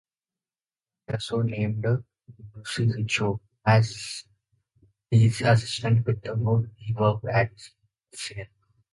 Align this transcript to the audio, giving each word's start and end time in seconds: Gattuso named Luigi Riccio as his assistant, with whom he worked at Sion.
Gattuso 1.07 1.43
named 1.45 1.85
Luigi 1.85 2.91
Riccio 2.91 3.39
as 3.63 4.23
his 5.11 5.41
assistant, 5.41 6.07
with 6.07 6.25
whom 6.25 6.71
he 6.75 6.91
worked 6.95 7.25
at 7.25 7.51
Sion. 8.11 8.47